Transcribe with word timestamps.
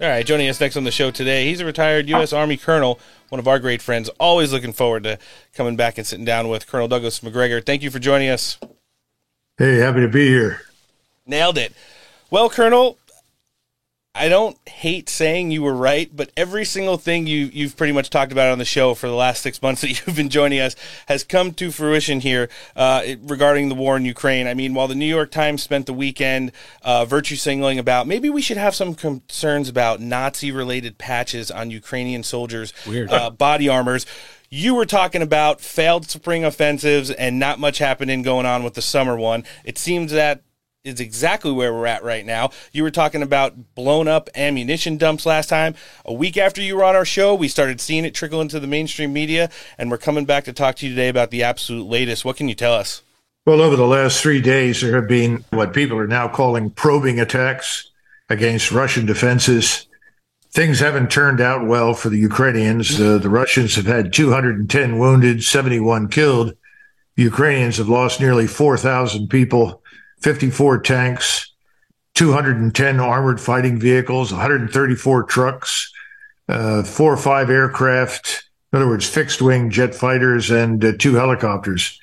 All 0.00 0.08
right, 0.08 0.24
joining 0.24 0.48
us 0.48 0.60
next 0.60 0.76
on 0.76 0.84
the 0.84 0.92
show 0.92 1.10
today, 1.10 1.46
he's 1.46 1.58
a 1.58 1.64
retired 1.64 2.08
U.S. 2.08 2.32
Army 2.32 2.56
colonel, 2.56 3.00
one 3.30 3.40
of 3.40 3.48
our 3.48 3.58
great 3.58 3.82
friends. 3.82 4.08
Always 4.20 4.52
looking 4.52 4.72
forward 4.72 5.02
to 5.02 5.18
coming 5.54 5.74
back 5.74 5.98
and 5.98 6.06
sitting 6.06 6.24
down 6.24 6.46
with 6.46 6.68
Colonel 6.68 6.86
Douglas 6.86 7.20
Macgregor. 7.20 7.60
Thank 7.60 7.82
you 7.82 7.90
for 7.90 7.98
joining 7.98 8.28
us. 8.28 8.58
Hey, 9.56 9.78
happy 9.78 10.00
to 10.00 10.06
be 10.06 10.28
here. 10.28 10.60
Nailed 11.26 11.58
it. 11.58 11.72
Well, 12.30 12.48
Colonel, 12.48 12.96
I 14.18 14.28
don't 14.28 14.56
hate 14.68 15.08
saying 15.08 15.52
you 15.52 15.62
were 15.62 15.74
right, 15.74 16.14
but 16.14 16.32
every 16.36 16.64
single 16.64 16.98
thing 16.98 17.26
you 17.26 17.50
you've 17.52 17.76
pretty 17.76 17.92
much 17.92 18.10
talked 18.10 18.32
about 18.32 18.50
on 18.50 18.58
the 18.58 18.64
show 18.64 18.94
for 18.94 19.06
the 19.06 19.14
last 19.14 19.42
six 19.42 19.62
months 19.62 19.80
that 19.82 19.88
you've 20.06 20.16
been 20.16 20.28
joining 20.28 20.58
us 20.60 20.74
has 21.06 21.22
come 21.22 21.52
to 21.54 21.70
fruition 21.70 22.20
here 22.20 22.48
uh, 22.74 23.02
regarding 23.22 23.68
the 23.68 23.74
war 23.74 23.96
in 23.96 24.04
Ukraine. 24.04 24.46
I 24.46 24.54
mean, 24.54 24.74
while 24.74 24.88
the 24.88 24.94
New 24.94 25.06
York 25.06 25.30
Times 25.30 25.62
spent 25.62 25.86
the 25.86 25.92
weekend 25.92 26.52
uh, 26.82 27.04
virtue 27.04 27.36
signaling 27.36 27.78
about 27.78 28.06
maybe 28.06 28.28
we 28.28 28.42
should 28.42 28.56
have 28.56 28.74
some 28.74 28.94
concerns 28.94 29.68
about 29.68 30.00
Nazi-related 30.00 30.98
patches 30.98 31.50
on 31.50 31.70
Ukrainian 31.70 32.22
soldiers' 32.22 32.72
uh, 33.10 33.30
body 33.30 33.68
armors. 33.68 34.04
You 34.50 34.74
were 34.74 34.86
talking 34.86 35.20
about 35.20 35.60
failed 35.60 36.08
spring 36.08 36.42
offensives 36.42 37.10
and 37.10 37.38
not 37.38 37.58
much 37.58 37.78
happening 37.78 38.22
going 38.22 38.46
on 38.46 38.62
with 38.64 38.74
the 38.74 38.82
summer 38.82 39.14
one. 39.14 39.44
It 39.62 39.76
seems 39.76 40.10
that 40.12 40.42
is 40.84 41.00
exactly 41.00 41.52
where 41.52 41.72
we're 41.72 41.86
at 41.86 42.02
right 42.02 42.24
now. 42.24 42.50
You 42.72 42.82
were 42.82 42.90
talking 42.90 43.22
about 43.22 43.74
blown 43.74 44.08
up 44.08 44.28
ammunition 44.34 44.96
dumps 44.96 45.26
last 45.26 45.48
time. 45.48 45.74
A 46.04 46.12
week 46.12 46.36
after 46.36 46.62
you 46.62 46.76
were 46.76 46.84
on 46.84 46.96
our 46.96 47.04
show, 47.04 47.34
we 47.34 47.48
started 47.48 47.80
seeing 47.80 48.04
it 48.04 48.14
trickle 48.14 48.40
into 48.40 48.60
the 48.60 48.66
mainstream 48.66 49.12
media, 49.12 49.50
and 49.76 49.90
we're 49.90 49.98
coming 49.98 50.24
back 50.24 50.44
to 50.44 50.52
talk 50.52 50.76
to 50.76 50.86
you 50.86 50.94
today 50.94 51.08
about 51.08 51.30
the 51.30 51.42
absolute 51.42 51.86
latest. 51.86 52.24
What 52.24 52.36
can 52.36 52.48
you 52.48 52.54
tell 52.54 52.74
us? 52.74 53.02
Well, 53.44 53.60
over 53.60 53.76
the 53.76 53.86
last 53.86 54.20
three 54.20 54.40
days, 54.40 54.80
there 54.80 54.94
have 54.96 55.08
been 55.08 55.44
what 55.50 55.72
people 55.72 55.98
are 55.98 56.06
now 56.06 56.28
calling 56.28 56.70
probing 56.70 57.18
attacks 57.18 57.90
against 58.28 58.72
Russian 58.72 59.06
defenses. 59.06 59.86
Things 60.50 60.80
haven't 60.80 61.10
turned 61.10 61.40
out 61.40 61.66
well 61.66 61.94
for 61.94 62.08
the 62.08 62.18
Ukrainians. 62.18 62.98
The 62.98 63.20
Russians 63.28 63.74
have 63.76 63.86
had 63.86 64.12
210 64.12 64.98
wounded, 64.98 65.42
71 65.42 66.08
killed. 66.08 66.54
The 67.16 67.22
Ukrainians 67.22 67.78
have 67.78 67.88
lost 67.88 68.20
nearly 68.20 68.46
4,000 68.46 69.28
people. 69.28 69.82
54 70.20 70.80
tanks, 70.80 71.52
210 72.14 73.00
armored 73.00 73.40
fighting 73.40 73.78
vehicles, 73.78 74.32
134 74.32 75.22
trucks, 75.24 75.92
uh, 76.48 76.82
four 76.82 77.12
or 77.12 77.16
five 77.16 77.50
aircraft. 77.50 78.44
In 78.72 78.78
other 78.78 78.88
words, 78.88 79.08
fixed 79.08 79.40
wing 79.40 79.70
jet 79.70 79.94
fighters 79.94 80.50
and 80.50 80.84
uh, 80.84 80.92
two 80.98 81.14
helicopters. 81.14 81.98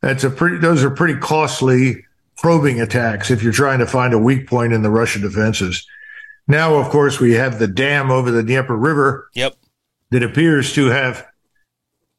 That's 0.00 0.24
a 0.24 0.30
pretty. 0.30 0.58
Those 0.58 0.82
are 0.82 0.90
pretty 0.90 1.18
costly 1.20 2.04
probing 2.36 2.80
attacks 2.80 3.30
if 3.30 3.42
you're 3.42 3.52
trying 3.52 3.78
to 3.78 3.86
find 3.86 4.12
a 4.12 4.18
weak 4.18 4.48
point 4.48 4.72
in 4.72 4.82
the 4.82 4.90
Russian 4.90 5.22
defenses. 5.22 5.86
Now, 6.48 6.74
of 6.74 6.88
course, 6.88 7.20
we 7.20 7.34
have 7.34 7.58
the 7.58 7.68
dam 7.68 8.10
over 8.10 8.30
the 8.30 8.42
Dnieper 8.42 8.76
River. 8.76 9.28
Yep. 9.34 9.54
That 10.10 10.22
appears 10.22 10.74
to 10.74 10.86
have 10.86 11.26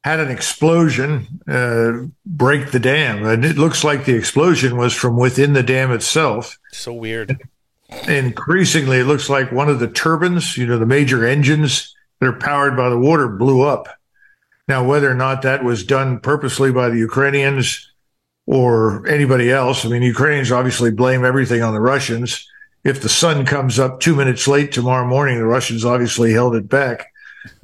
had 0.04 0.20
an 0.20 0.30
explosion 0.30 1.26
uh, 1.48 2.06
break 2.26 2.70
the 2.70 2.78
dam. 2.78 3.24
And 3.24 3.42
it 3.42 3.56
looks 3.56 3.82
like 3.82 4.04
the 4.04 4.14
explosion 4.14 4.76
was 4.76 4.92
from 4.92 5.16
within 5.16 5.54
the 5.54 5.62
dam 5.62 5.90
itself. 5.90 6.58
So 6.72 6.92
weird. 6.92 7.40
Increasingly, 8.06 8.98
it 8.98 9.06
looks 9.06 9.30
like 9.30 9.50
one 9.50 9.70
of 9.70 9.80
the 9.80 9.88
turbines, 9.88 10.58
you 10.58 10.66
know, 10.66 10.78
the 10.78 10.84
major 10.84 11.26
engines 11.26 11.94
that 12.20 12.26
are 12.26 12.38
powered 12.38 12.76
by 12.76 12.90
the 12.90 12.98
water 12.98 13.28
blew 13.28 13.62
up. 13.62 13.88
Now, 14.68 14.84
whether 14.84 15.10
or 15.10 15.14
not 15.14 15.40
that 15.42 15.64
was 15.64 15.84
done 15.84 16.20
purposely 16.20 16.70
by 16.70 16.90
the 16.90 16.98
Ukrainians 16.98 17.90
or 18.46 19.06
anybody 19.06 19.50
else, 19.50 19.86
I 19.86 19.88
mean, 19.88 20.02
Ukrainians 20.02 20.52
obviously 20.52 20.90
blame 20.90 21.24
everything 21.24 21.62
on 21.62 21.72
the 21.72 21.80
Russians. 21.80 22.46
If 22.82 23.00
the 23.00 23.08
sun 23.08 23.46
comes 23.46 23.78
up 23.78 24.00
two 24.00 24.14
minutes 24.14 24.46
late 24.46 24.70
tomorrow 24.70 25.06
morning, 25.06 25.38
the 25.38 25.46
Russians 25.46 25.82
obviously 25.82 26.32
held 26.32 26.54
it 26.56 26.68
back 26.68 27.13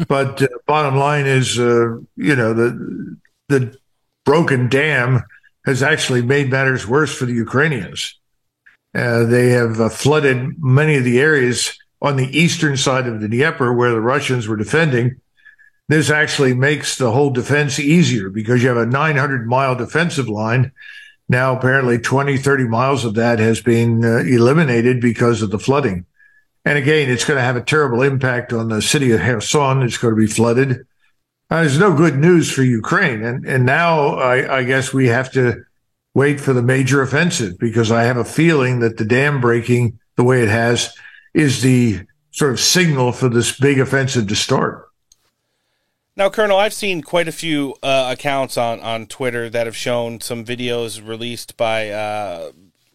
but 0.09 0.43
uh, 0.43 0.49
bottom 0.67 0.97
line 0.97 1.27
is, 1.27 1.59
uh, 1.59 1.97
you 2.17 2.37
know, 2.37 2.55
the 2.55 3.17
the 3.49 3.77
broken 4.25 4.69
dam 4.69 5.23
has 5.67 5.83
actually 5.83 6.23
made 6.23 6.51
matters 6.51 6.87
worse 6.87 7.15
for 7.15 7.27
the 7.27 7.35
Ukrainians. 7.35 8.19
Uh, 8.95 9.25
they 9.25 9.51
have 9.51 9.81
uh, 9.81 9.89
flooded 9.89 10.63
many 10.63 10.97
of 10.97 11.05
the 11.05 11.21
areas 11.21 11.79
on 12.03 12.17
the 12.17 12.39
eastern 12.39 12.77
side 12.77 13.07
of 13.07 13.21
the 13.21 13.29
Dnieper 13.29 13.73
where 13.73 13.91
the 13.91 14.01
Russians 14.01 14.49
were 14.49 14.57
defending. 14.57 15.21
This 15.89 16.11
actually 16.11 16.55
makes 16.55 16.97
the 16.97 17.11
whole 17.11 17.31
defense 17.31 17.79
easier 17.79 18.31
because 18.31 18.63
you 18.63 18.69
have 18.69 18.79
a 18.79 18.87
900 18.87 19.47
mile 19.47 19.75
defensive 19.75 20.29
line. 20.29 20.73
Now, 21.29 21.57
apparently 21.57 21.99
20, 21.99 22.39
30 22.39 22.65
miles 22.65 23.05
of 23.05 23.15
that 23.15 23.39
has 23.39 23.61
been 23.61 24.05
uh, 24.05 24.19
eliminated 24.19 25.01
because 25.01 25.43
of 25.43 25.51
the 25.51 25.59
flooding. 25.59 26.07
And 26.65 26.77
again, 26.77 27.09
it's 27.09 27.25
going 27.25 27.39
to 27.39 27.45
have 27.45 27.57
a 27.57 27.63
terrible 27.63 28.03
impact 28.03 28.53
on 28.53 28.69
the 28.69 28.83
city 28.83 29.13
of 29.13 29.21
Kherson. 29.21 29.83
It's 29.83 29.97
going 29.97 30.15
to 30.15 30.21
be 30.21 30.27
flooded. 30.27 30.87
Uh, 31.51 31.61
there's 31.61 31.79
no 31.79 31.95
good 31.95 32.17
news 32.17 32.51
for 32.51 32.63
Ukraine. 32.63 33.25
And, 33.25 33.47
and 33.47 33.65
now 33.65 34.17
I, 34.17 34.59
I 34.59 34.65
guess 34.65 34.93
we 34.93 35.09
have 35.09 35.33
to 35.33 35.65
wait 36.15 36.41
for 36.41 36.53
the 36.53 36.63
major 36.63 37.03
offensive 37.03 37.59
because 37.59 37.91
I 37.91 38.05
have 38.05 38.17
a 38.17 38.25
feeling 38.25 38.81
that 38.81 38.99
the 38.99 39.05
dam 39.05 39.41
breaking 39.41 39.99
the 40.17 40.25
way 40.25 40.43
it 40.43 40.49
has 40.49 40.95
is 41.35 41.63
the 41.63 42.01
sort 42.31 42.53
of 42.53 42.61
signal 42.61 43.13
for 43.13 43.29
this 43.29 43.59
big 43.59 43.81
offensive 43.81 44.29
to 44.29 44.37
start. 44.37 44.89
Now, 46.17 46.29
Colonel, 46.29 46.59
I've 46.59 46.75
seen 46.75 47.03
quite 47.03 47.29
a 47.29 47.33
few 47.33 47.75
uh, 47.83 48.11
accounts 48.13 48.59
on, 48.59 48.81
on 48.81 49.07
Twitter 49.07 49.49
that 49.49 49.67
have 49.67 49.77
shown 49.77 50.21
some 50.21 50.45
videos 50.45 51.07
released 51.07 51.57
by 51.57 51.89
uh, 51.89 52.51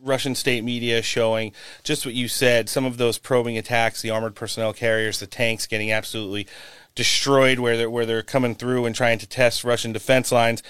Russian 0.06 0.36
state 0.36 0.64
media 0.64 1.02
showing 1.02 1.52
just 1.84 2.06
what 2.06 2.16
you 2.16 2.28
said 2.28 2.70
some 2.70 2.86
of 2.86 2.98
those 2.98 3.18
probing 3.18 3.58
attacks, 3.58 4.02
the 4.02 4.12
armored 4.12 4.36
personnel 4.36 4.72
carriers, 4.72 5.20
the 5.20 5.28
tanks 5.28 5.66
getting 5.66 5.92
absolutely 5.92 6.48
destroyed 6.94 7.60
where 7.60 7.76
they're, 7.76 7.90
where 7.90 8.06
they're 8.06 8.24
coming 8.24 8.56
through 8.56 8.86
and 8.86 8.96
trying 8.96 9.20
to 9.20 9.28
test 9.28 9.64
Russian 9.64 9.92
defense 9.92 10.32
lines. 10.32 10.64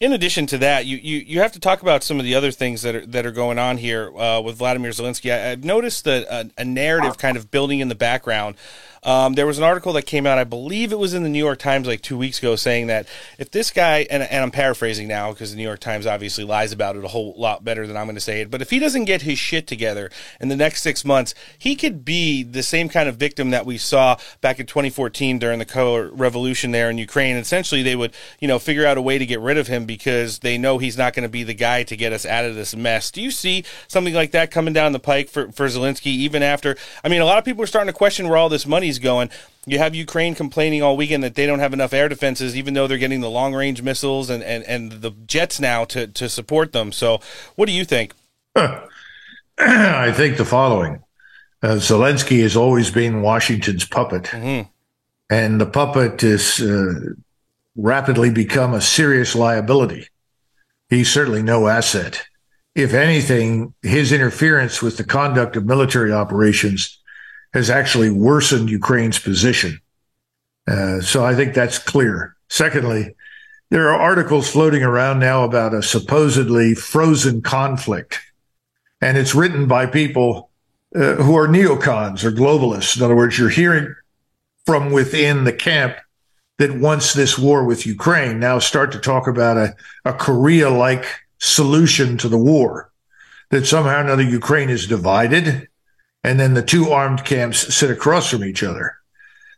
In 0.00 0.12
addition 0.12 0.46
to 0.46 0.58
that, 0.58 0.86
you, 0.86 0.96
you, 0.96 1.18
you 1.18 1.40
have 1.40 1.50
to 1.52 1.58
talk 1.58 1.82
about 1.82 2.04
some 2.04 2.20
of 2.20 2.24
the 2.24 2.36
other 2.36 2.52
things 2.52 2.82
that 2.82 2.94
are 2.94 3.06
that 3.06 3.26
are 3.26 3.32
going 3.32 3.58
on 3.58 3.78
here 3.78 4.16
uh, 4.16 4.40
with 4.40 4.56
Vladimir 4.56 4.92
Zelensky. 4.92 5.32
I, 5.32 5.38
have 5.38 5.64
noticed 5.64 6.04
that 6.04 6.22
a, 6.30 6.48
a 6.56 6.64
narrative 6.64 7.18
kind 7.18 7.36
of 7.36 7.50
building 7.50 7.80
in 7.80 7.88
the 7.88 7.96
background 7.96 8.54
um, 9.02 9.34
there 9.34 9.46
was 9.46 9.58
an 9.58 9.64
article 9.64 9.92
that 9.94 10.06
came 10.06 10.26
out, 10.26 10.38
I 10.38 10.44
believe 10.44 10.92
it 10.92 10.98
was 10.98 11.14
in 11.14 11.22
the 11.22 11.28
New 11.28 11.38
York 11.38 11.58
Times 11.58 11.86
like 11.86 12.02
two 12.02 12.18
weeks 12.18 12.38
ago, 12.38 12.56
saying 12.56 12.88
that 12.88 13.06
if 13.38 13.50
this 13.50 13.70
guy, 13.70 14.06
and, 14.10 14.22
and 14.22 14.42
I'm 14.42 14.50
paraphrasing 14.50 15.08
now 15.08 15.32
because 15.32 15.50
the 15.50 15.56
New 15.56 15.62
York 15.62 15.80
Times 15.80 16.06
obviously 16.06 16.44
lies 16.44 16.72
about 16.72 16.96
it 16.96 17.04
a 17.04 17.08
whole 17.08 17.34
lot 17.36 17.64
better 17.64 17.86
than 17.86 17.96
I'm 17.96 18.06
going 18.06 18.16
to 18.16 18.20
say 18.20 18.40
it, 18.40 18.50
but 18.50 18.62
if 18.62 18.70
he 18.70 18.78
doesn't 18.78 19.04
get 19.04 19.22
his 19.22 19.38
shit 19.38 19.66
together 19.66 20.10
in 20.40 20.48
the 20.48 20.56
next 20.56 20.82
six 20.82 21.04
months, 21.04 21.34
he 21.58 21.76
could 21.76 22.04
be 22.04 22.42
the 22.42 22.62
same 22.62 22.88
kind 22.88 23.08
of 23.08 23.16
victim 23.16 23.50
that 23.50 23.66
we 23.66 23.78
saw 23.78 24.16
back 24.40 24.58
in 24.58 24.66
2014 24.66 25.38
during 25.38 25.58
the 25.58 25.64
color 25.64 26.10
revolution 26.12 26.72
there 26.72 26.90
in 26.90 26.98
Ukraine. 26.98 27.36
Essentially, 27.36 27.82
they 27.82 27.96
would, 27.96 28.12
you 28.40 28.48
know, 28.48 28.58
figure 28.58 28.86
out 28.86 28.98
a 28.98 29.02
way 29.02 29.18
to 29.18 29.26
get 29.26 29.40
rid 29.40 29.58
of 29.58 29.68
him 29.68 29.86
because 29.88 30.38
they 30.38 30.56
know 30.56 30.78
he's 30.78 30.96
not 30.96 31.12
going 31.12 31.24
to 31.24 31.28
be 31.28 31.42
the 31.42 31.54
guy 31.54 31.82
to 31.82 31.96
get 31.96 32.12
us 32.12 32.24
out 32.24 32.44
of 32.44 32.54
this 32.54 32.74
mess. 32.76 33.10
Do 33.10 33.20
you 33.20 33.30
see 33.30 33.64
something 33.86 34.14
like 34.14 34.30
that 34.30 34.52
coming 34.52 34.72
down 34.72 34.92
the 34.92 34.98
pike 34.98 35.28
for, 35.28 35.50
for 35.52 35.66
Zelensky, 35.66 36.06
even 36.06 36.42
after? 36.42 36.76
I 37.04 37.08
mean, 37.08 37.20
a 37.20 37.26
lot 37.26 37.38
of 37.38 37.44
people 37.44 37.62
are 37.62 37.66
starting 37.66 37.92
to 37.92 37.96
question 37.96 38.28
where 38.28 38.38
all 38.38 38.48
this 38.48 38.66
money 38.66 38.78
money's 38.78 39.00
going. 39.00 39.28
You 39.66 39.78
have 39.78 39.94
Ukraine 39.94 40.36
complaining 40.36 40.82
all 40.82 40.96
weekend 40.96 41.24
that 41.24 41.34
they 41.34 41.46
don't 41.46 41.58
have 41.58 41.72
enough 41.72 41.92
air 41.92 42.08
defenses, 42.08 42.56
even 42.56 42.74
though 42.74 42.86
they're 42.86 42.96
getting 42.96 43.20
the 43.20 43.30
long 43.30 43.54
range 43.54 43.82
missiles 43.82 44.30
and, 44.30 44.42
and, 44.42 44.62
and 44.64 44.92
the 45.02 45.10
jets 45.26 45.58
now 45.58 45.84
to, 45.86 46.06
to 46.06 46.28
support 46.28 46.72
them. 46.72 46.92
So, 46.92 47.20
what 47.56 47.66
do 47.66 47.72
you 47.72 47.84
think? 47.84 48.14
I 49.58 50.12
think 50.12 50.36
the 50.36 50.44
following 50.44 51.02
uh, 51.62 51.76
Zelensky 51.80 52.40
has 52.42 52.56
always 52.56 52.90
been 52.90 53.20
Washington's 53.20 53.84
puppet, 53.84 54.24
mm-hmm. 54.24 54.68
and 55.28 55.60
the 55.60 55.66
puppet 55.66 56.22
is 56.22 56.60
uh, 56.60 56.94
rapidly 57.78 58.28
become 58.28 58.74
a 58.74 58.80
serious 58.80 59.34
liability. 59.34 60.08
He's 60.90 61.10
certainly 61.10 61.42
no 61.42 61.68
asset. 61.68 62.24
If 62.74 62.92
anything, 62.92 63.72
his 63.82 64.12
interference 64.12 64.82
with 64.82 64.96
the 64.96 65.04
conduct 65.04 65.56
of 65.56 65.64
military 65.64 66.12
operations 66.12 66.98
has 67.54 67.70
actually 67.70 68.10
worsened 68.10 68.68
Ukraine's 68.68 69.18
position. 69.18 69.80
Uh, 70.66 71.00
so 71.00 71.24
I 71.24 71.34
think 71.34 71.54
that's 71.54 71.78
clear. 71.78 72.34
Secondly, 72.48 73.14
there 73.70 73.88
are 73.88 74.00
articles 74.00 74.50
floating 74.50 74.82
around 74.82 75.20
now 75.20 75.44
about 75.44 75.72
a 75.72 75.82
supposedly 75.82 76.74
frozen 76.74 77.42
conflict, 77.42 78.18
and 79.00 79.16
it's 79.16 79.34
written 79.34 79.66
by 79.66 79.86
people 79.86 80.50
uh, 80.94 81.14
who 81.14 81.36
are 81.36 81.46
neocons 81.46 82.24
or 82.24 82.32
globalists. 82.32 82.96
In 82.96 83.02
other 83.02 83.16
words, 83.16 83.38
you're 83.38 83.48
hearing 83.50 83.94
from 84.66 84.90
within 84.90 85.44
the 85.44 85.52
camp 85.52 85.96
that 86.58 86.78
wants 86.78 87.14
this 87.14 87.38
war 87.38 87.64
with 87.64 87.86
Ukraine 87.86 88.38
now 88.38 88.58
start 88.58 88.92
to 88.92 88.98
talk 88.98 89.26
about 89.26 89.56
a, 89.56 89.76
a 90.04 90.12
Korea 90.12 90.70
like 90.70 91.04
solution 91.38 92.18
to 92.18 92.28
the 92.28 92.38
war, 92.38 92.90
that 93.50 93.66
somehow 93.66 93.98
or 93.98 94.00
another 94.00 94.22
Ukraine 94.22 94.70
is 94.70 94.86
divided 94.86 95.68
and 96.24 96.38
then 96.38 96.54
the 96.54 96.62
two 96.62 96.90
armed 96.90 97.24
camps 97.24 97.74
sit 97.74 97.90
across 97.90 98.30
from 98.30 98.44
each 98.44 98.62
other. 98.62 98.96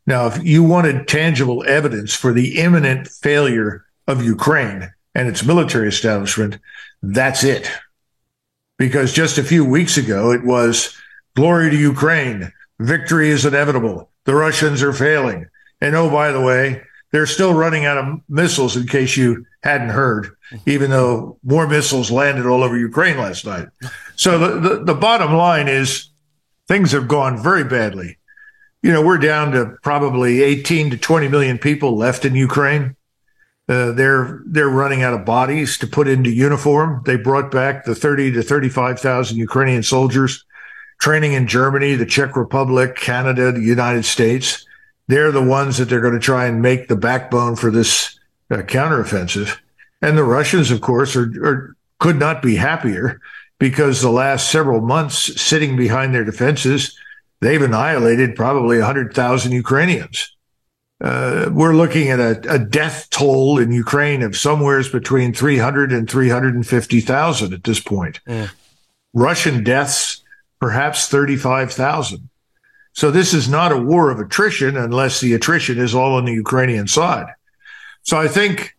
Now, 0.07 0.27
if 0.27 0.43
you 0.43 0.63
wanted 0.63 1.09
tangible 1.09 1.65
evidence 1.67 2.15
for 2.15 2.33
the 2.33 2.59
imminent 2.59 3.09
failure 3.09 3.85
of 4.07 4.25
Ukraine 4.25 4.93
and 5.15 5.29
its 5.29 5.45
military 5.45 5.89
establishment, 5.89 6.59
that's 7.03 7.45
it. 7.45 7.71
Because 8.79 9.13
just 9.13 9.39
a 9.39 9.45
few 9.45 9.65
weeks 9.65 9.97
ago, 9.97 10.33
it 10.33 10.45
was 10.45 10.97
glory 11.35 11.71
to 11.71 11.77
Ukraine. 11.77 12.53
victory 12.79 13.31
is 13.31 13.45
inevitable. 13.45 14.11
The 14.25 14.35
Russians 14.35 14.83
are 14.83 14.93
failing. 14.93 15.47
And 15.81 15.95
oh, 15.95 16.11
by 16.11 16.33
the 16.33 16.41
way, 16.41 16.83
they're 17.13 17.27
still 17.27 17.55
running 17.55 17.85
out 17.85 17.99
of 17.99 18.21
missiles 18.29 18.77
in 18.77 18.87
case 18.87 19.17
you 19.17 19.47
hadn't 19.63 19.91
heard, 19.91 20.37
even 20.67 20.91
though 20.91 21.39
more 21.43 21.67
missiles 21.67 22.11
landed 22.11 22.47
all 22.47 22.63
over 22.63 22.77
Ukraine 22.77 23.19
last 23.19 23.45
night. 23.45 23.69
So 24.17 24.39
the, 24.39 24.61
the, 24.61 24.85
the 24.85 24.95
bottom 24.95 25.35
line 25.35 25.69
is 25.69 26.09
things 26.69 26.93
have 26.93 27.09
gone 27.09 27.43
very 27.43 27.65
badly. 27.65 28.19
You 28.83 28.93
know, 28.93 29.03
we're 29.03 29.19
down 29.19 29.53
to 29.53 29.77
probably 29.83 30.43
18 30.43 30.91
to 30.91 30.97
20 30.97 31.29
million 31.29 31.59
people 31.59 31.97
left 31.97 32.25
in 32.25 32.35
Ukraine. 32.35 32.97
Uh, 33.69 33.93
they're 33.93 34.43
they're 34.47 34.69
running 34.69 35.03
out 35.03 35.15
of 35.15 35.25
bodies 35.25 35.79
to 35.79 35.87
put 35.87 36.09
into 36.09 36.31
uniform. 36.31 37.03
They 37.07 37.17
brought 37.17 37.51
back 37.51 37.85
the 37.85 37.95
30 37.95 38.33
to 38.33 38.43
35,000 38.43 39.37
Ukrainian 39.37 39.83
soldiers 39.83 40.45
training 41.01 41.33
in 41.33 41.47
Germany, 41.47 41.95
the 41.95 42.07
Czech 42.07 42.37
Republic, 42.37 42.97
Canada, 42.97 43.53
the 43.53 43.61
United 43.61 44.05
States. 44.05 44.67
They're 45.11 45.33
the 45.33 45.43
ones 45.43 45.79
that 45.79 45.89
they're 45.89 46.01
going 46.01 46.15
to 46.15 46.21
try 46.21 46.47
and 46.47 46.63
make 46.63 46.89
the 46.89 46.97
backbone 46.97 47.57
for 47.57 47.71
this 47.71 48.19
uh, 48.51 48.59
counteroffensive. 48.59 49.59
And 50.01 50.17
the 50.17 50.25
Russians, 50.25 50.71
of 50.71 50.81
course, 50.81 51.17
are, 51.17 51.31
are 51.45 51.77
could 51.99 52.17
not 52.17 52.43
be 52.43 52.57
happier 52.57 53.21
because 53.59 54.01
the 54.01 54.11
last 54.11 54.51
several 54.51 54.81
months 54.81 55.41
sitting 55.41 55.77
behind 55.77 56.15
their 56.15 56.25
defenses, 56.25 56.99
they've 57.41 57.61
annihilated 57.61 58.35
probably 58.35 58.79
100,000 58.79 59.53
Ukrainians. 59.53 60.35
Uh, 61.01 61.51
we're 61.53 61.75
looking 61.75 62.09
at 62.09 62.21
a, 62.21 62.55
a, 62.55 62.59
death 62.59 63.09
toll 63.11 63.59
in 63.59 63.73
Ukraine 63.73 64.23
of 64.23 64.37
somewheres 64.37 64.91
between 64.91 65.33
300 65.33 65.93
and 65.93 66.11
350,000 66.11 67.55
at 67.55 67.65
this 67.65 67.81
point. 67.81 68.21
Mm. 68.27 68.51
Russian 69.15 69.65
deaths, 69.65 70.23
perhaps 70.61 71.09
35,000. 71.09 72.30
So 72.93 73.11
this 73.11 73.33
is 73.33 73.49
not 73.49 73.73
a 73.73 73.79
war 73.79 74.11
of 74.11 74.19
attrition 74.19 74.77
unless 74.77 75.21
the 75.21 75.35
attrition 75.35 75.79
is 75.79 75.95
all 75.95 76.15
on 76.15 76.25
the 76.25 76.33
Ukrainian 76.33 76.89
side. 76.89 77.27
So 78.03 78.19
I 78.19 78.29
think, 78.29 78.77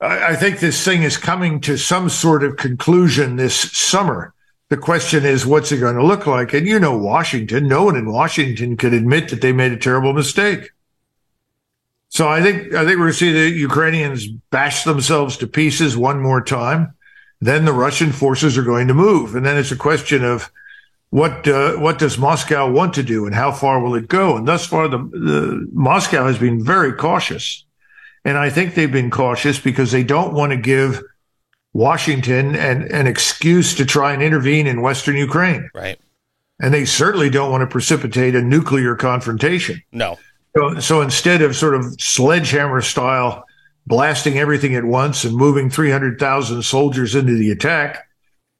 I, 0.00 0.34
think 0.34 0.58
this 0.58 0.84
thing 0.84 1.02
is 1.02 1.16
coming 1.16 1.60
to 1.62 1.76
some 1.76 2.08
sort 2.08 2.42
of 2.42 2.56
conclusion 2.56 3.36
this 3.36 3.54
summer. 3.54 4.34
The 4.70 4.76
question 4.76 5.24
is, 5.24 5.46
what's 5.46 5.70
it 5.70 5.78
going 5.78 5.96
to 5.96 6.04
look 6.04 6.26
like? 6.26 6.54
And 6.54 6.66
you 6.66 6.80
know, 6.80 6.96
Washington, 6.96 7.68
no 7.68 7.84
one 7.84 7.96
in 7.96 8.10
Washington 8.10 8.76
could 8.76 8.94
admit 8.94 9.28
that 9.28 9.42
they 9.42 9.52
made 9.52 9.72
a 9.72 9.76
terrible 9.76 10.12
mistake. 10.12 10.70
So 12.08 12.28
I 12.28 12.42
think 12.42 12.74
I 12.74 12.84
think 12.84 12.98
we're 12.98 13.06
going 13.06 13.12
to 13.12 13.14
see 13.14 13.32
the 13.32 13.48
Ukrainians 13.48 14.26
bash 14.26 14.84
themselves 14.84 15.38
to 15.38 15.46
pieces 15.46 15.96
one 15.96 16.20
more 16.20 16.42
time. 16.42 16.94
Then 17.40 17.64
the 17.64 17.72
Russian 17.72 18.12
forces 18.12 18.58
are 18.58 18.62
going 18.62 18.88
to 18.88 18.94
move, 18.94 19.34
and 19.34 19.46
then 19.46 19.56
it's 19.56 19.72
a 19.72 19.76
question 19.76 20.22
of 20.22 20.50
what 21.12 21.46
uh, 21.46 21.74
what 21.74 21.98
does 21.98 22.16
Moscow 22.16 22.70
want 22.70 22.94
to 22.94 23.02
do, 23.02 23.26
and 23.26 23.34
how 23.34 23.52
far 23.52 23.80
will 23.80 23.94
it 23.96 24.08
go? 24.08 24.38
And 24.38 24.48
thus 24.48 24.64
far, 24.64 24.88
the, 24.88 24.96
the 24.96 25.68
Moscow 25.70 26.26
has 26.26 26.38
been 26.38 26.64
very 26.64 26.94
cautious, 26.94 27.66
and 28.24 28.38
I 28.38 28.48
think 28.48 28.74
they've 28.74 28.90
been 28.90 29.10
cautious 29.10 29.58
because 29.58 29.92
they 29.92 30.04
don't 30.04 30.32
want 30.32 30.52
to 30.52 30.56
give 30.56 31.02
Washington 31.74 32.56
an, 32.56 32.90
an 32.90 33.06
excuse 33.06 33.74
to 33.74 33.84
try 33.84 34.14
and 34.14 34.22
intervene 34.22 34.66
in 34.66 34.80
Western 34.80 35.16
Ukraine. 35.16 35.68
Right. 35.74 36.00
And 36.60 36.72
they 36.72 36.86
certainly 36.86 37.28
don't 37.28 37.50
want 37.50 37.60
to 37.60 37.66
precipitate 37.66 38.34
a 38.34 38.40
nuclear 38.40 38.94
confrontation. 38.94 39.82
No. 39.92 40.18
So, 40.56 40.80
so 40.80 41.02
instead 41.02 41.42
of 41.42 41.54
sort 41.54 41.74
of 41.74 42.00
sledgehammer 42.00 42.80
style 42.80 43.44
blasting 43.86 44.38
everything 44.38 44.76
at 44.76 44.84
once 44.84 45.24
and 45.24 45.36
moving 45.36 45.68
300,000 45.68 46.62
soldiers 46.62 47.14
into 47.14 47.34
the 47.34 47.50
attack, 47.50 48.08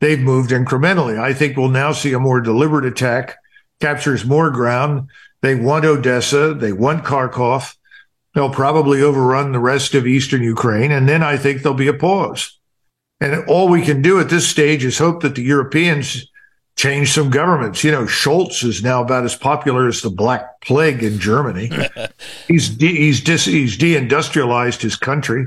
they've 0.03 0.21
moved 0.21 0.51
incrementally. 0.51 1.19
I 1.19 1.33
think 1.33 1.57
we'll 1.57 1.69
now 1.69 1.93
see 1.93 2.13
a 2.13 2.19
more 2.19 2.41
deliberate 2.41 2.85
attack, 2.85 3.37
captures 3.81 4.27
more 4.27 4.51
ground. 4.51 5.09
They 5.43 5.55
want 5.55 5.85
Odessa. 5.85 6.55
They 6.55 6.73
want 6.73 7.05
Kharkov. 7.05 7.77
They'll 8.35 8.51
probably 8.51 9.01
overrun 9.01 9.53
the 9.53 9.61
rest 9.61 9.95
of 9.95 10.07
eastern 10.07 10.43
Ukraine. 10.43 10.91
And 10.91 11.09
then 11.09 11.23
I 11.23 11.37
think 11.37 11.63
there'll 11.63 11.79
be 11.79 11.87
a 11.87 11.95
pause. 11.95 12.59
And 13.21 13.45
all 13.49 13.69
we 13.69 13.83
can 13.83 14.03
do 14.03 14.19
at 14.19 14.29
this 14.29 14.49
stage 14.49 14.85
is 14.85 14.99
hope 14.99 15.23
that 15.23 15.37
the 15.37 15.43
Europeans 15.43 16.27
change 16.75 17.13
some 17.13 17.31
governments. 17.31 17.85
You 17.85 17.93
know, 17.93 18.05
Scholz 18.05 18.65
is 18.65 18.83
now 18.83 19.03
about 19.03 19.25
as 19.25 19.37
popular 19.37 19.87
as 19.87 20.03
the 20.03 20.11
Black 20.11 20.61
Plague 20.63 21.05
in 21.05 21.21
Germany. 21.21 21.71
he's 22.49 22.71
de- 22.71 22.97
he's 22.97 23.21
dis- 23.21 23.45
he's 23.45 23.79
deindustrialized 23.79 24.81
his 24.81 24.97
country. 24.97 25.47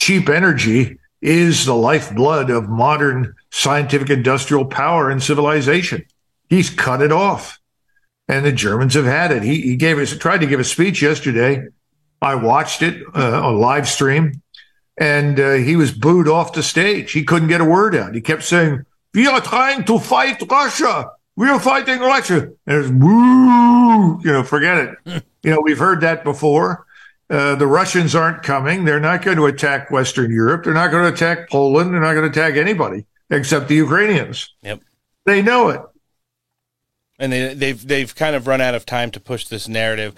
Cheap 0.00 0.30
energy 0.30 0.98
is 1.22 1.64
the 1.64 1.74
lifeblood 1.74 2.50
of 2.50 2.68
modern 2.68 3.34
scientific 3.50 4.10
industrial 4.10 4.64
power 4.64 5.08
and 5.08 5.22
civilization. 5.22 6.04
He's 6.50 6.68
cut 6.68 7.00
it 7.00 7.12
off, 7.12 7.60
and 8.28 8.44
the 8.44 8.52
Germans 8.52 8.94
have 8.94 9.04
had 9.04 9.30
it. 9.30 9.42
He, 9.42 9.62
he 9.62 9.76
gave 9.76 9.98
us 9.98 10.14
tried 10.16 10.40
to 10.40 10.46
give 10.46 10.60
a 10.60 10.64
speech 10.64 11.00
yesterday. 11.00 11.64
I 12.20 12.34
watched 12.34 12.82
it 12.82 13.02
uh, 13.14 13.46
on 13.46 13.58
live 13.58 13.88
stream, 13.88 14.42
and 14.98 15.38
uh, 15.38 15.52
he 15.52 15.76
was 15.76 15.92
booed 15.92 16.28
off 16.28 16.52
the 16.52 16.62
stage. 16.62 17.12
He 17.12 17.24
couldn't 17.24 17.48
get 17.48 17.60
a 17.60 17.64
word 17.64 17.94
out. 17.94 18.14
He 18.14 18.20
kept 18.20 18.42
saying 18.42 18.84
we 19.14 19.26
are 19.26 19.40
trying 19.40 19.84
to 19.84 19.98
fight 19.98 20.42
Russia. 20.50 21.12
We 21.36 21.48
are 21.48 21.60
fighting 21.60 22.00
Russia. 22.00 22.52
And 22.66 22.78
it's 22.78 22.90
woo, 22.90 24.20
you 24.22 24.32
know, 24.32 24.42
forget 24.42 24.76
it. 25.06 25.24
you 25.42 25.50
know, 25.50 25.60
we've 25.60 25.78
heard 25.78 26.00
that 26.00 26.24
before. 26.24 26.84
Uh, 27.30 27.54
the 27.54 27.66
Russians 27.66 28.14
aren't 28.14 28.42
coming. 28.42 28.84
They're 28.84 29.00
not 29.00 29.22
going 29.22 29.38
to 29.38 29.46
attack 29.46 29.90
Western 29.90 30.30
Europe. 30.30 30.64
They're 30.64 30.74
not 30.74 30.90
going 30.90 31.04
to 31.04 31.12
attack 31.12 31.48
Poland. 31.48 31.94
They're 31.94 32.00
not 32.00 32.12
going 32.12 32.30
to 32.30 32.40
attack 32.40 32.56
anybody 32.56 33.06
except 33.30 33.68
the 33.68 33.74
Ukrainians. 33.76 34.52
Yep. 34.62 34.80
They 35.24 35.40
know 35.40 35.68
it. 35.70 35.80
And 37.18 37.32
they, 37.32 37.54
they've 37.54 37.86
they've 37.86 38.14
kind 38.14 38.34
of 38.34 38.46
run 38.46 38.60
out 38.60 38.74
of 38.74 38.84
time 38.84 39.10
to 39.12 39.20
push 39.20 39.46
this 39.46 39.68
narrative. 39.68 40.14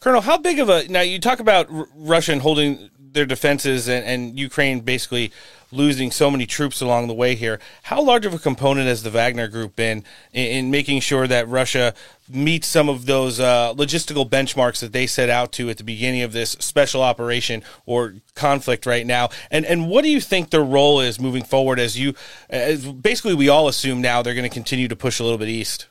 Colonel, 0.00 0.22
how 0.22 0.38
big 0.38 0.58
of 0.58 0.68
a 0.68 0.88
now 0.88 1.02
you 1.02 1.18
talk 1.18 1.40
about 1.40 1.70
R- 1.70 1.86
Russia 1.94 2.38
holding 2.38 2.90
their 2.98 3.26
defenses 3.26 3.88
and, 3.88 4.04
and 4.04 4.38
Ukraine 4.38 4.80
basically 4.80 5.32
losing 5.72 6.10
so 6.10 6.30
many 6.30 6.46
troops 6.46 6.80
along 6.80 7.08
the 7.08 7.14
way 7.14 7.34
here. 7.34 7.58
How 7.84 8.02
large 8.02 8.26
of 8.26 8.34
a 8.34 8.38
component 8.38 8.86
has 8.86 9.02
the 9.02 9.10
Wagner 9.10 9.48
Group 9.48 9.76
been 9.76 10.04
in, 10.32 10.46
in 10.46 10.70
making 10.70 11.00
sure 11.00 11.26
that 11.26 11.48
Russia 11.48 11.94
meets 12.28 12.66
some 12.66 12.88
of 12.88 13.06
those 13.06 13.38
uh, 13.38 13.72
logistical 13.74 14.28
benchmarks 14.28 14.80
that 14.80 14.92
they 14.92 15.06
set 15.06 15.30
out 15.30 15.52
to 15.52 15.70
at 15.70 15.78
the 15.78 15.84
beginning 15.84 16.22
of 16.22 16.32
this 16.32 16.50
special 16.60 17.02
operation 17.02 17.62
or 17.84 18.14
conflict 18.34 18.86
right 18.86 19.06
now? 19.06 19.28
And 19.50 19.64
and 19.64 19.88
what 19.88 20.02
do 20.02 20.10
you 20.10 20.20
think 20.20 20.50
their 20.50 20.64
role 20.64 21.00
is 21.00 21.20
moving 21.20 21.44
forward? 21.44 21.78
As 21.78 21.98
you, 21.98 22.14
as 22.48 22.86
basically, 22.86 23.34
we 23.34 23.48
all 23.48 23.68
assume 23.68 24.00
now 24.00 24.22
they're 24.22 24.34
going 24.34 24.48
to 24.48 24.54
continue 24.54 24.88
to 24.88 24.96
push 24.96 25.20
a 25.20 25.22
little 25.22 25.38
bit 25.38 25.48
east. 25.48 25.86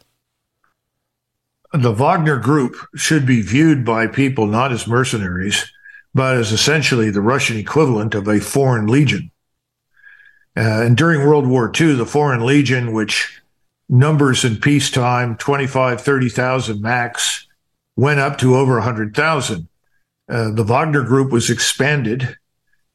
The 1.74 1.92
Wagner 1.92 2.38
Group 2.38 2.76
should 2.96 3.26
be 3.26 3.42
viewed 3.42 3.84
by 3.84 4.08
people 4.08 4.48
not 4.48 4.72
as 4.72 4.88
mercenaries, 4.88 5.70
but 6.14 6.38
as 6.38 6.54
essentially 6.54 7.10
the 7.10 7.22
Russian 7.22 7.58
equivalent 7.58 8.16
of 8.16 8.30
a 8.30 8.40
foreign 8.40 8.88
legion. 8.88 9.32
Uh, 10.58 10.84
and 10.84 10.96
during 10.96 11.26
World 11.26 11.48
War 11.48 11.72
II, 11.80 11.96
the 11.96 12.06
Foreign 12.06 12.46
Legion, 12.46 12.94
which 12.94 13.42
numbers 13.90 14.46
in 14.46 14.58
peacetime 14.58 15.36
25, 15.36 16.02
30,000 16.02 16.82
max, 16.82 17.48
went 17.96 18.20
up 18.20 18.38
to 18.40 18.56
over 18.56 18.76
100,000. 18.76 19.68
Uh, 20.28 20.52
the 20.52 20.64
Wagner 20.64 21.04
Group 21.04 21.32
was 21.32 21.50
expanded 21.50 22.38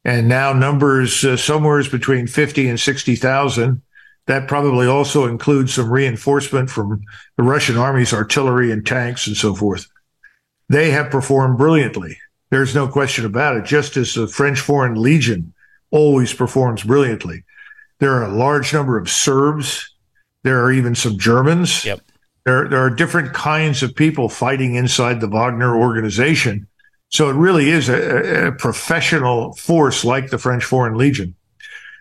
and 0.04 0.28
now 0.28 0.52
numbers 0.52 1.24
uh, 1.24 1.36
somewhere 1.36 1.82
between 1.84 2.26
50 2.26 2.68
and 2.68 2.80
60,000. 2.80 3.82
That 4.26 4.48
probably 4.48 4.86
also 4.86 5.26
includes 5.26 5.74
some 5.74 5.90
reinforcement 5.90 6.70
from 6.70 7.02
the 7.36 7.42
Russian 7.42 7.76
army's 7.76 8.12
artillery 8.12 8.70
and 8.70 8.86
tanks 8.86 9.26
and 9.26 9.36
so 9.36 9.54
forth. 9.54 9.86
They 10.68 10.90
have 10.90 11.10
performed 11.10 11.58
brilliantly. 11.58 12.16
There's 12.50 12.74
no 12.74 12.88
question 12.88 13.24
about 13.24 13.56
it, 13.56 13.64
just 13.64 13.96
as 13.96 14.14
the 14.14 14.26
French 14.26 14.60
Foreign 14.60 15.00
Legion 15.00 15.52
always 15.90 16.32
performs 16.32 16.82
brilliantly. 16.82 17.44
There 17.98 18.12
are 18.14 18.24
a 18.24 18.34
large 18.34 18.72
number 18.72 18.98
of 18.98 19.10
Serbs. 19.10 19.94
There 20.42 20.64
are 20.64 20.72
even 20.72 20.94
some 20.94 21.18
Germans. 21.18 21.84
Yep. 21.84 22.00
There, 22.44 22.68
there 22.68 22.80
are 22.80 22.90
different 22.90 23.34
kinds 23.34 23.82
of 23.82 23.94
people 23.94 24.28
fighting 24.28 24.74
inside 24.74 25.20
the 25.20 25.28
Wagner 25.28 25.76
organization. 25.76 26.66
So 27.10 27.28
it 27.28 27.34
really 27.34 27.68
is 27.70 27.88
a, 27.88 28.48
a 28.48 28.52
professional 28.52 29.54
force 29.54 30.04
like 30.04 30.30
the 30.30 30.38
French 30.38 30.64
Foreign 30.64 30.96
Legion. 30.96 31.34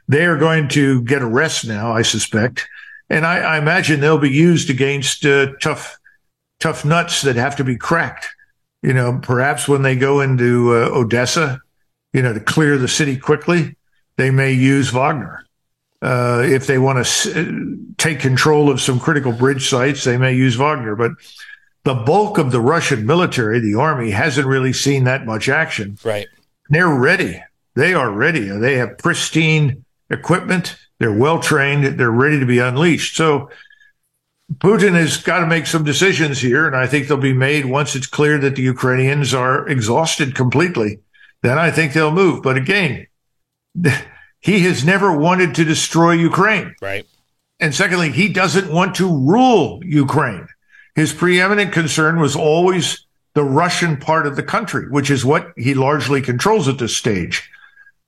They 0.08 0.25
are 0.25 0.38
going 0.38 0.69
to 0.69 1.03
get 1.03 1.22
a 1.22 1.27
rest 1.27 1.67
now, 1.67 1.91
I 1.91 2.03
suspect. 2.03 2.67
And 3.10 3.25
I, 3.25 3.39
I 3.39 3.58
imagine 3.58 4.00
they'll 4.00 4.17
be 4.17 4.29
used 4.29 4.69
against 4.69 5.25
uh, 5.25 5.53
tough, 5.62 5.98
tough 6.60 6.86
nuts 6.86 7.24
that 7.24 7.36
have 7.36 7.55
to 7.58 7.63
be 7.63 7.75
cracked. 7.75 8.27
You 8.81 8.93
know, 8.93 9.19
perhaps 9.22 9.67
when 9.67 9.81
they 9.81 9.96
go 9.96 10.22
into 10.22 10.74
uh, 10.74 10.89
Odessa, 10.91 11.60
you 12.13 12.22
know, 12.22 12.34
to 12.34 12.39
clear 12.39 12.77
the 12.77 12.88
city 12.88 13.17
quickly, 13.17 13.75
they 14.19 14.31
may 14.31 14.51
use 14.51 14.89
Wagner. 14.89 15.45
Uh, 16.01 16.43
if 16.45 16.67
they 16.67 16.77
want 16.77 16.97
to 16.97 17.01
s- 17.01 17.27
take 17.97 18.19
control 18.19 18.69
of 18.69 18.81
some 18.81 18.99
critical 18.99 19.31
bridge 19.31 19.69
sites, 19.69 20.03
they 20.03 20.17
may 20.17 20.33
use 20.33 20.55
Wagner. 20.55 20.95
But 20.95 21.11
the 21.83 21.95
bulk 21.95 22.38
of 22.38 22.51
the 22.51 22.61
Russian 22.61 23.05
military, 23.05 23.59
the 23.59 23.75
army, 23.75 24.11
hasn't 24.11 24.47
really 24.47 24.73
seen 24.73 25.05
that 25.05 25.25
much 25.25 25.49
action. 25.49 25.97
Right. 26.03 26.27
They're 26.69 26.88
ready. 26.89 27.41
They 27.75 27.93
are 27.93 28.11
ready. 28.11 28.47
They 28.49 28.75
have 28.75 28.97
pristine 28.97 29.85
equipment. 30.09 30.75
They're 30.99 31.13
well 31.13 31.39
trained. 31.39 31.85
They're 31.97 32.11
ready 32.11 32.39
to 32.39 32.45
be 32.45 32.59
unleashed. 32.59 33.15
So 33.15 33.49
Putin 34.55 34.93
has 34.93 35.17
got 35.17 35.39
to 35.39 35.47
make 35.47 35.67
some 35.67 35.83
decisions 35.83 36.39
here, 36.39 36.67
and 36.67 36.75
I 36.75 36.88
think 36.88 37.07
they'll 37.07 37.17
be 37.17 37.33
made 37.33 37.65
once 37.65 37.95
it's 37.95 38.07
clear 38.07 38.38
that 38.39 38.55
the 38.55 38.63
Ukrainians 38.63 39.33
are 39.33 39.67
exhausted 39.67 40.35
completely. 40.35 40.99
Then 41.41 41.57
I 41.57 41.71
think 41.71 41.93
they'll 41.93 42.11
move. 42.11 42.43
But 42.43 42.57
again, 42.57 43.07
he 44.39 44.62
has 44.62 44.86
never 44.86 45.17
wanted 45.17 45.55
to 45.55 45.65
destroy 45.65 46.13
Ukraine. 46.13 46.75
Right. 46.81 47.05
And 47.59 47.75
secondly, 47.75 48.12
he 48.12 48.29
doesn't 48.29 48.71
want 48.71 48.95
to 48.95 49.07
rule 49.07 49.81
Ukraine. 49.83 50.48
His 50.95 51.13
preeminent 51.13 51.74
concern 51.74 52.19
was 52.19 52.36
always 52.36 53.05
the 53.33 53.43
Russian 53.43 53.98
part 53.98 54.25
of 54.25 54.36
the 54.36 54.43
country, 54.43 54.89
which 54.89 55.09
is 55.09 55.25
what 55.25 55.53
he 55.55 55.74
largely 55.74 56.21
controls 56.21 56.67
at 56.67 56.77
this 56.77 56.95
stage. 56.95 57.50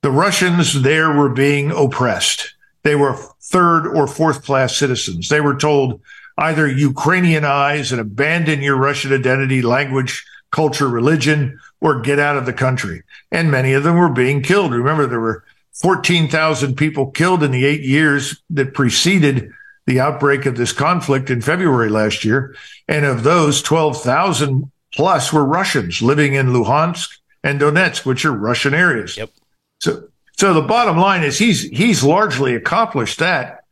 The 0.01 0.11
Russians 0.11 0.81
there 0.81 1.11
were 1.11 1.29
being 1.29 1.71
oppressed. 1.71 2.55
They 2.83 2.95
were 2.95 3.15
third 3.39 3.87
or 3.87 4.07
fourth 4.07 4.43
class 4.43 4.75
citizens. 4.75 5.29
They 5.29 5.41
were 5.41 5.55
told 5.55 6.01
either 6.37 6.67
Ukrainianize 6.67 7.91
and 7.91 8.01
abandon 8.01 8.61
your 8.61 8.77
Russian 8.77 9.13
identity, 9.13 9.61
language, 9.61 10.25
culture, 10.49 10.87
religion, 10.87 11.59
or 11.79 12.01
get 12.01 12.19
out 12.19 12.37
of 12.37 12.45
the 12.45 12.53
country. 12.53 13.03
And 13.31 13.51
many 13.51 13.73
of 13.73 13.83
them 13.83 13.95
were 13.95 14.09
being 14.09 14.41
killed. 14.41 14.73
Remember, 14.73 15.05
there 15.05 15.19
were 15.19 15.43
14,000 15.73 16.75
people 16.75 17.11
killed 17.11 17.43
in 17.43 17.51
the 17.51 17.65
eight 17.65 17.81
years 17.81 18.41
that 18.49 18.73
preceded 18.73 19.51
the 19.87 19.99
outbreak 19.99 20.45
of 20.45 20.57
this 20.57 20.73
conflict 20.73 21.29
in 21.29 21.41
February 21.41 21.89
last 21.89 22.23
year. 22.23 22.55
And 22.87 23.05
of 23.05 23.23
those, 23.23 23.61
12,000 23.61 24.71
plus 24.93 25.33
were 25.33 25.45
Russians 25.45 26.01
living 26.01 26.33
in 26.33 26.47
Luhansk 26.47 27.09
and 27.43 27.59
Donetsk, 27.59 28.05
which 28.05 28.25
are 28.25 28.31
Russian 28.31 28.73
areas. 28.73 29.17
Yep. 29.17 29.31
So, 29.79 30.07
so 30.37 30.53
the 30.53 30.61
bottom 30.61 30.97
line 30.97 31.23
is 31.23 31.37
he's 31.37 31.63
he's 31.63 32.03
largely 32.03 32.55
accomplished 32.55 33.19
that. 33.19 33.63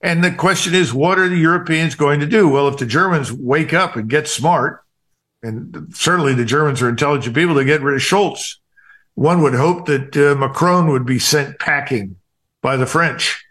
And 0.00 0.22
the 0.22 0.30
question 0.30 0.74
is, 0.74 0.92
what 0.92 1.18
are 1.18 1.28
the 1.28 1.36
Europeans 1.36 1.94
going 1.94 2.20
to 2.20 2.26
do? 2.26 2.48
Well, 2.48 2.68
if 2.68 2.76
the 2.76 2.86
Germans 2.86 3.32
wake 3.32 3.72
up 3.72 3.96
and 3.96 4.08
get 4.08 4.28
smart, 4.28 4.84
and 5.42 5.88
certainly 5.94 6.34
the 6.34 6.44
Germans 6.44 6.82
are 6.82 6.90
intelligent 6.90 7.34
people, 7.34 7.54
to 7.54 7.64
get 7.64 7.82
rid 7.82 7.96
of 7.96 8.02
Scholz. 8.02 8.56
One 9.14 9.42
would 9.42 9.54
hope 9.54 9.86
that 9.86 10.16
uh, 10.16 10.34
Macron 10.34 10.88
would 10.88 11.06
be 11.06 11.18
sent 11.18 11.58
packing 11.58 12.16
by 12.62 12.76
the 12.76 12.86
French. 12.86 13.44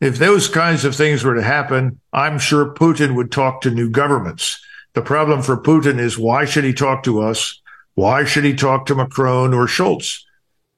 If 0.00 0.16
those 0.18 0.48
kinds 0.48 0.84
of 0.84 0.96
things 0.96 1.24
were 1.24 1.34
to 1.34 1.42
happen, 1.42 2.00
I'm 2.12 2.38
sure 2.38 2.74
Putin 2.74 3.14
would 3.16 3.30
talk 3.30 3.60
to 3.62 3.70
new 3.70 3.90
governments. 3.90 4.58
The 4.94 5.02
problem 5.02 5.42
for 5.42 5.60
Putin 5.60 5.98
is 5.98 6.18
why 6.18 6.46
should 6.46 6.64
he 6.64 6.72
talk 6.72 7.02
to 7.02 7.20
us? 7.20 7.60
Why 7.94 8.24
should 8.24 8.44
he 8.44 8.54
talk 8.54 8.86
to 8.86 8.94
Macron 8.94 9.52
or 9.52 9.66
Scholz? 9.66 10.22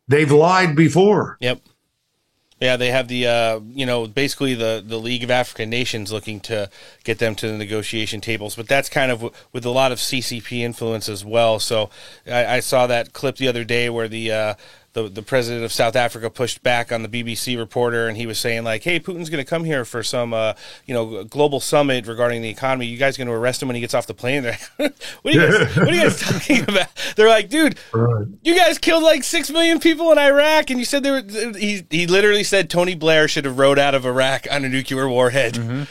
They've 0.08 0.30
lied 0.30 0.75
before. 0.75 1.37
Yep. 1.40 1.61
Yeah, 2.62 2.76
they 2.76 2.92
have 2.92 3.09
the 3.09 3.26
uh, 3.26 3.61
you 3.75 3.85
know 3.85 4.07
basically 4.07 4.54
the 4.54 4.85
the 4.87 4.97
League 4.97 5.25
of 5.25 5.33
African 5.33 5.69
Nations 5.69 6.12
looking 6.12 6.38
to 6.42 6.71
get 7.02 7.19
them 7.19 7.35
to 7.35 7.49
the 7.49 7.59
negotiation 7.59 8.21
tables, 8.21 8.54
but 8.54 8.69
that's 8.69 8.88
kind 8.88 9.11
of 9.11 9.19
w- 9.19 9.35
with 9.52 9.64
a 9.64 9.71
lot 9.71 9.90
of 9.90 9.99
CCP 9.99 10.61
influence 10.61 11.09
as 11.09 11.25
well. 11.25 11.59
So 11.59 11.90
I, 12.25 12.47
I 12.47 12.61
saw 12.61 12.87
that 12.87 13.12
clip 13.12 13.38
the 13.38 13.49
other 13.49 13.64
day 13.64 13.90
where 13.90 14.07
the 14.07 14.31
uh, 14.31 14.54
the 14.94 15.08
the 15.08 15.22
president 15.22 15.64
of 15.64 15.72
South 15.72 15.96
Africa 15.96 16.28
pushed 16.28 16.62
back 16.62 16.92
on 16.92 17.02
the 17.02 17.08
BBC 17.08 17.56
reporter, 17.56 18.08
and 18.08 18.16
he 18.16 18.26
was 18.26 18.38
saying 18.38 18.64
like, 18.64 18.82
"Hey, 18.82 19.00
Putin's 19.00 19.30
going 19.30 19.42
to 19.42 19.49
come 19.49 19.64
here 19.64 19.84
for 19.84 20.02
some, 20.02 20.34
uh, 20.34 20.54
you 20.87 20.94
know, 20.94 21.25
global 21.25 21.61
summit 21.61 22.06
regarding 22.06 22.42
the 22.42 22.49
economy. 22.50 22.87
You 22.87 22.99
guys 22.99 23.16
going 23.16 23.28
to 23.28 23.32
arrest 23.32 23.62
him 23.62 23.68
when 23.68 23.75
he 23.75 23.80
gets 23.80 23.94
off 23.94 24.06
the 24.06 24.14
plane?" 24.14 24.42
They're 24.42 24.58
like, 24.78 24.94
"What 25.22 25.34
are 25.34 25.38
you 25.38 25.40
guys? 25.40 25.76
what 25.76 25.88
are 25.88 25.94
you 25.94 26.02
guys 26.02 26.20
talking 26.20 26.62
about?" 26.68 26.88
They're 27.16 27.28
like, 27.28 27.49
"Dude, 27.49 27.78
right. 27.92 28.26
you 28.42 28.56
guys 28.56 28.78
killed 28.78 29.02
like 29.02 29.25
six 29.25 29.50
million 29.50 29.80
people 29.80 30.12
in 30.12 30.18
Iraq, 30.18 30.70
and 30.70 30.78
you 30.78 30.84
said 30.84 31.02
there 31.02 31.14
were." 31.14 31.58
He 31.58 31.87
he 31.90 32.06
literally 32.06 32.44
said 32.44 32.68
Tony 32.68 32.94
Blair 32.94 33.28
should 33.28 33.44
have 33.44 33.58
rode 33.58 33.78
out 33.78 33.94
of 33.94 34.04
Iraq 34.04 34.46
on 34.50 34.64
a 34.64 34.68
nuclear 34.68 35.08
warhead. 35.08 35.54
Mm-hmm 35.54 35.84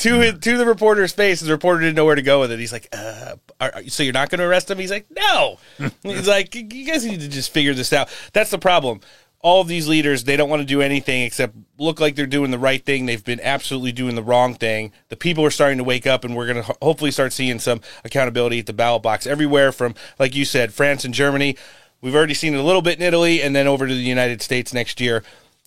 to 0.00 0.20
his, 0.20 0.38
to 0.40 0.56
the 0.56 0.66
reporter's 0.66 1.12
face. 1.12 1.40
The 1.40 1.50
reporter 1.50 1.80
didn't 1.80 1.96
know 1.96 2.04
where 2.04 2.14
to 2.14 2.22
go 2.22 2.40
with 2.40 2.52
it. 2.52 2.58
He's 2.58 2.72
like, 2.72 2.88
uh, 2.92 3.36
are, 3.60 3.82
"So 3.88 4.02
you're 4.02 4.12
not 4.12 4.30
going 4.30 4.40
to 4.40 4.44
arrest 4.44 4.70
him?" 4.70 4.78
He's 4.78 4.90
like, 4.90 5.06
"No." 5.10 5.58
He's 6.02 6.28
like, 6.28 6.54
"You 6.54 6.84
guys 6.84 7.04
need 7.04 7.20
to 7.20 7.28
just 7.28 7.52
figure 7.52 7.74
this 7.74 7.92
out." 7.92 8.08
That's 8.32 8.50
the 8.50 8.58
problem. 8.58 9.00
All 9.42 9.62
of 9.62 9.68
these 9.68 9.88
leaders, 9.88 10.24
they 10.24 10.36
don't 10.36 10.50
want 10.50 10.60
to 10.60 10.66
do 10.66 10.82
anything 10.82 11.22
except 11.22 11.54
look 11.78 11.98
like 11.98 12.14
they're 12.14 12.26
doing 12.26 12.50
the 12.50 12.58
right 12.58 12.84
thing. 12.84 13.06
They've 13.06 13.24
been 13.24 13.40
absolutely 13.40 13.92
doing 13.92 14.14
the 14.14 14.22
wrong 14.22 14.54
thing. 14.54 14.92
The 15.08 15.16
people 15.16 15.44
are 15.46 15.50
starting 15.50 15.78
to 15.78 15.84
wake 15.84 16.06
up, 16.06 16.24
and 16.24 16.36
we're 16.36 16.52
going 16.52 16.62
to 16.62 16.76
hopefully 16.82 17.10
start 17.10 17.32
seeing 17.32 17.58
some 17.58 17.80
accountability 18.04 18.58
at 18.58 18.66
the 18.66 18.74
ballot 18.74 19.02
box 19.02 19.26
everywhere 19.26 19.72
from, 19.72 19.94
like 20.18 20.34
you 20.34 20.44
said, 20.44 20.74
France 20.74 21.06
and 21.06 21.14
Germany. 21.14 21.56
We've 22.02 22.14
already 22.14 22.34
seen 22.34 22.54
it 22.54 22.60
a 22.60 22.62
little 22.62 22.82
bit 22.82 22.98
in 22.98 23.02
Italy, 23.02 23.42
and 23.42 23.56
then 23.56 23.66
over 23.66 23.86
to 23.86 23.94
the 23.94 24.00
United 24.00 24.42
States 24.42 24.74
next 24.74 25.00
year. 25.00 25.22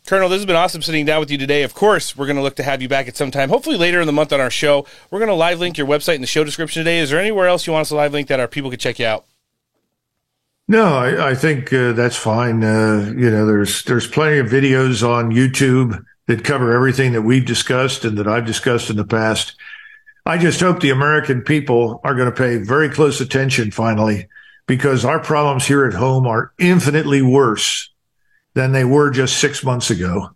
Colonel, 0.05 0.27
this 0.27 0.39
has 0.39 0.45
been 0.45 0.57
awesome 0.57 0.81
sitting 0.81 1.05
down 1.05 1.21
with 1.21 1.31
you 1.31 1.37
today. 1.37 1.63
Of 1.63 1.73
course, 1.73 2.17
we're 2.17 2.25
going 2.25 2.35
to 2.35 2.41
look 2.41 2.57
to 2.57 2.63
have 2.63 2.81
you 2.81 2.89
back 2.89 3.07
at 3.07 3.15
some 3.15 3.31
time, 3.31 3.47
hopefully 3.47 3.77
later 3.77 4.01
in 4.01 4.05
the 4.05 4.11
month 4.11 4.33
on 4.33 4.41
our 4.41 4.49
show. 4.49 4.85
We're 5.09 5.19
going 5.19 5.29
to 5.29 5.33
live 5.33 5.61
link 5.61 5.77
your 5.77 5.87
website 5.87 6.15
in 6.15 6.21
the 6.21 6.27
show 6.27 6.43
description 6.43 6.81
today. 6.81 6.99
Is 6.99 7.09
there 7.09 7.21
anywhere 7.21 7.47
else 7.47 7.65
you 7.65 7.71
want 7.71 7.83
us 7.83 7.89
to 7.89 7.95
live 7.95 8.11
link 8.11 8.27
that 8.27 8.41
our 8.41 8.49
people 8.49 8.69
could 8.69 8.81
check 8.81 8.99
you 8.99 9.05
out? 9.05 9.25
No, 10.67 10.97
I, 10.97 11.29
I 11.29 11.35
think 11.35 11.71
uh, 11.71 11.93
that's 11.93 12.17
fine. 12.17 12.65
Uh, 12.65 13.13
you 13.15 13.31
know, 13.31 13.45
there's 13.45 13.83
there's 13.85 14.05
plenty 14.05 14.39
of 14.39 14.47
videos 14.47 15.07
on 15.07 15.31
YouTube 15.31 16.03
that 16.27 16.43
cover 16.43 16.73
everything 16.73 17.13
that 17.13 17.21
we've 17.21 17.45
discussed 17.45 18.03
and 18.03 18.17
that 18.17 18.27
I've 18.27 18.45
discussed 18.45 18.89
in 18.89 18.97
the 18.97 19.05
past. 19.05 19.55
I 20.25 20.37
just 20.37 20.59
hope 20.59 20.81
the 20.81 20.89
American 20.89 21.43
people 21.43 22.01
are 22.03 22.15
going 22.15 22.29
to 22.29 22.35
pay 22.35 22.57
very 22.57 22.89
close 22.89 23.21
attention 23.21 23.71
finally, 23.71 24.27
because 24.67 25.05
our 25.05 25.19
problems 25.19 25.65
here 25.65 25.85
at 25.85 25.93
home 25.93 26.27
are 26.27 26.51
infinitely 26.59 27.21
worse 27.21 27.89
than 28.53 28.71
they 28.71 28.83
were 28.83 29.09
just 29.09 29.37
six 29.37 29.63
months 29.63 29.89
ago. 29.89 30.31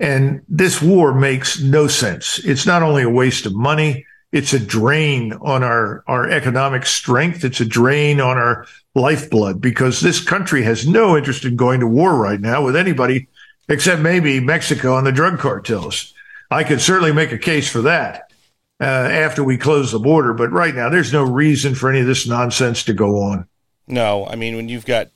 And 0.00 0.42
this 0.48 0.80
war 0.80 1.12
makes 1.12 1.60
no 1.60 1.88
sense. 1.88 2.38
It's 2.44 2.66
not 2.66 2.82
only 2.82 3.02
a 3.02 3.10
waste 3.10 3.46
of 3.46 3.54
money, 3.54 4.06
it's 4.30 4.52
a 4.52 4.58
drain 4.58 5.32
on 5.40 5.62
our, 5.62 6.04
our 6.06 6.28
economic 6.28 6.86
strength. 6.86 7.44
It's 7.44 7.60
a 7.60 7.64
drain 7.64 8.20
on 8.20 8.36
our 8.36 8.66
lifeblood 8.94 9.60
because 9.60 10.00
this 10.00 10.22
country 10.22 10.62
has 10.62 10.86
no 10.86 11.16
interest 11.16 11.44
in 11.44 11.56
going 11.56 11.80
to 11.80 11.86
war 11.86 12.14
right 12.14 12.40
now 12.40 12.62
with 12.62 12.76
anybody 12.76 13.28
except 13.68 14.00
maybe 14.02 14.40
Mexico 14.40 14.96
and 14.96 15.06
the 15.06 15.12
drug 15.12 15.38
cartels. 15.38 16.12
I 16.50 16.64
could 16.64 16.80
certainly 16.80 17.12
make 17.12 17.32
a 17.32 17.38
case 17.38 17.70
for 17.70 17.82
that 17.82 18.32
uh, 18.80 18.84
after 18.84 19.44
we 19.44 19.58
close 19.58 19.92
the 19.92 19.98
border, 19.98 20.32
but 20.32 20.50
right 20.50 20.74
now 20.74 20.88
there's 20.88 21.12
no 21.12 21.22
reason 21.22 21.74
for 21.74 21.90
any 21.90 22.00
of 22.00 22.06
this 22.06 22.26
nonsense 22.26 22.84
to 22.84 22.94
go 22.94 23.20
on. 23.22 23.46
No, 23.86 24.26
I 24.26 24.36
mean 24.36 24.56
when 24.56 24.68
you've 24.68 24.86
got 24.86 25.08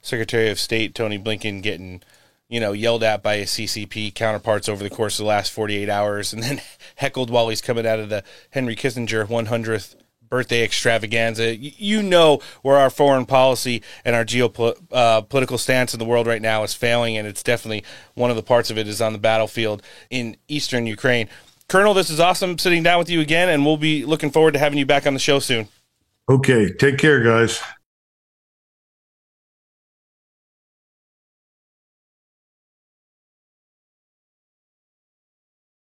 Secretary 0.00 0.50
of 0.50 0.58
State 0.58 0.94
Tony 0.94 1.18
Blinken 1.18 1.62
getting, 1.62 2.02
you 2.48 2.60
know, 2.60 2.72
yelled 2.72 3.02
at 3.02 3.22
by 3.22 3.36
his 3.38 3.50
CCP 3.50 4.14
counterparts 4.14 4.68
over 4.68 4.82
the 4.82 4.90
course 4.90 5.18
of 5.18 5.24
the 5.24 5.28
last 5.28 5.52
48 5.52 5.88
hours 5.88 6.32
and 6.32 6.42
then 6.42 6.60
heckled 6.96 7.30
while 7.30 7.48
he's 7.48 7.60
coming 7.62 7.86
out 7.86 7.98
of 7.98 8.08
the 8.08 8.24
Henry 8.50 8.76
Kissinger 8.76 9.26
100th 9.26 9.96
birthday 10.30 10.62
extravaganza. 10.62 11.56
You 11.56 12.02
know 12.02 12.40
where 12.62 12.78
our 12.78 12.88
foreign 12.88 13.26
policy 13.26 13.82
and 14.04 14.16
our 14.16 14.24
geopolitical 14.24 15.52
uh, 15.52 15.56
stance 15.58 15.92
in 15.92 15.98
the 15.98 16.06
world 16.06 16.26
right 16.26 16.40
now 16.40 16.62
is 16.62 16.72
failing, 16.72 17.18
and 17.18 17.26
it's 17.26 17.42
definitely 17.42 17.84
one 18.14 18.30
of 18.30 18.36
the 18.36 18.42
parts 18.42 18.70
of 18.70 18.78
it 18.78 18.88
is 18.88 19.02
on 19.02 19.12
the 19.12 19.18
battlefield 19.18 19.82
in 20.08 20.36
eastern 20.48 20.86
Ukraine. 20.86 21.28
Colonel, 21.68 21.94
this 21.94 22.10
is 22.10 22.18
awesome 22.18 22.58
sitting 22.58 22.82
down 22.82 22.98
with 22.98 23.10
you 23.10 23.20
again, 23.20 23.48
and 23.48 23.66
we'll 23.66 23.76
be 23.76 24.04
looking 24.04 24.30
forward 24.30 24.54
to 24.54 24.58
having 24.58 24.78
you 24.78 24.86
back 24.86 25.06
on 25.06 25.14
the 25.14 25.20
show 25.20 25.40
soon. 25.40 25.68
Okay, 26.28 26.72
take 26.72 26.98
care, 26.98 27.22
guys. 27.22 27.60